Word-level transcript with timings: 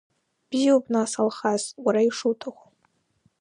Бзиоуп, 0.49 0.85
нас, 0.93 1.11
Алхас, 1.21 1.63
уара 1.85 2.01
ишуҭаху. 2.07 2.67